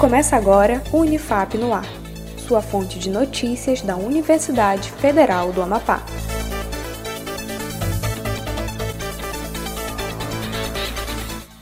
[0.00, 1.84] Começa agora o Unifap no Ar,
[2.38, 6.02] sua fonte de notícias da Universidade Federal do Amapá.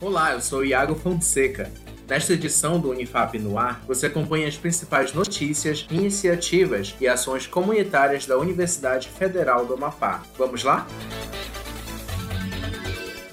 [0.00, 1.72] Olá, eu sou Iago Fonseca.
[2.06, 8.26] Nesta edição do Unifap no Ar, você acompanha as principais notícias, iniciativas e ações comunitárias
[8.26, 10.22] da Universidade Federal do Amapá.
[10.38, 10.86] Vamos lá?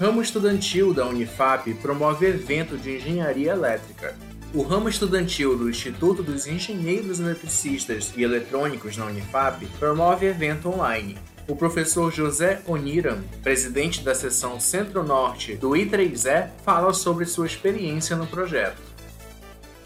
[0.00, 4.27] Ramo estudantil da Unifap promove evento de engenharia elétrica.
[4.54, 11.18] O ramo estudantil do Instituto dos Engenheiros Eletricistas e Eletrônicos na Unifap promove evento online.
[11.46, 18.26] O professor José Oniram, presidente da seção Centro-Norte do I3E, fala sobre sua experiência no
[18.26, 18.80] projeto.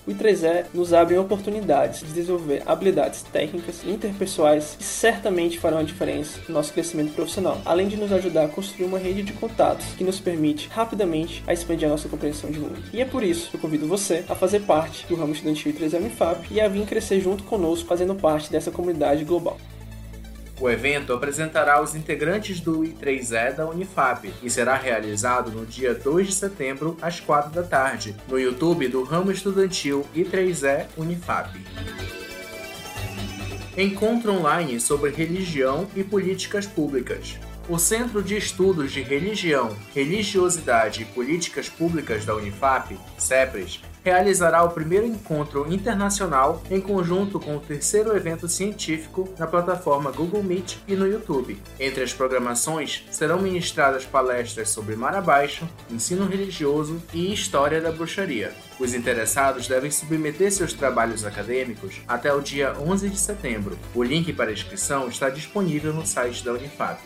[0.04, 6.40] O I3E nos abre oportunidades de desenvolver habilidades técnicas interpessoais que certamente farão a diferença
[6.48, 10.02] no nosso crescimento profissional, além de nos ajudar a construir uma rede de contatos que
[10.02, 12.82] nos permite rapidamente a expandir a nossa compreensão de mundo.
[12.92, 15.98] E é por isso que eu convido você a fazer parte do ramo estudantil I3E
[15.98, 19.56] Unifap e a vir crescer junto conosco fazendo parte dessa comunidade global.
[20.62, 26.28] O evento apresentará os integrantes do I3E da Unifap e será realizado no dia 2
[26.28, 31.60] de setembro, às 4 da tarde, no YouTube do ramo estudantil I3E Unifap.
[33.76, 37.36] Encontro online sobre religião e políticas públicas.
[37.68, 44.70] O Centro de Estudos de Religião, Religiosidade e Políticas Públicas da Unifap, CEPRES, realizará o
[44.70, 50.94] primeiro encontro internacional em conjunto com o terceiro evento científico na plataforma Google Meet e
[50.94, 51.60] no YouTube.
[51.78, 58.52] Entre as programações serão ministradas palestras sobre mar abaixo, ensino religioso e história da bruxaria.
[58.78, 63.78] Os interessados devem submeter seus trabalhos acadêmicos até o dia 11 de setembro.
[63.94, 67.00] O link para inscrição está disponível no site da Unifap.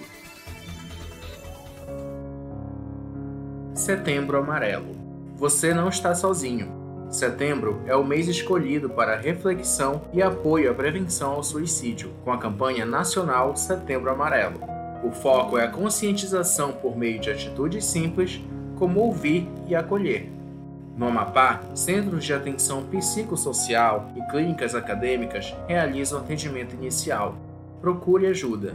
[3.75, 4.97] Setembro Amarelo.
[5.37, 6.76] Você não está sozinho.
[7.11, 12.39] Setembro é o mês escolhido para reflexão e apoio à prevenção ao suicídio, com a
[12.39, 14.61] campanha nacional Setembro Amarelo.
[15.05, 18.41] O foco é a conscientização por meio de atitudes simples,
[18.77, 20.31] como ouvir e acolher.
[20.97, 27.37] No Amapá, centros de atenção psicossocial e clínicas acadêmicas realizam atendimento inicial.
[27.81, 28.75] Procure ajuda.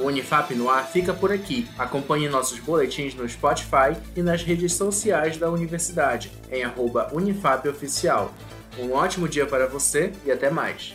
[0.00, 1.68] O Unifap no ar fica por aqui.
[1.78, 6.64] Acompanhe nossos boletins no Spotify e nas redes sociais da universidade, em
[7.12, 8.32] @unifapoficial.
[8.78, 10.94] Um ótimo dia para você e até mais.